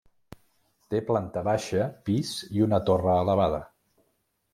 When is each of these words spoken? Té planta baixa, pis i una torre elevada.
Té 0.93 1.01
planta 1.09 1.43
baixa, 1.47 1.85
pis 2.07 2.31
i 2.61 2.65
una 2.69 2.81
torre 2.89 3.13
elevada. 3.25 3.61